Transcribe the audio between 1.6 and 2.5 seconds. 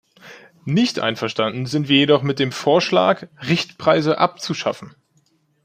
sind wir jedoch mit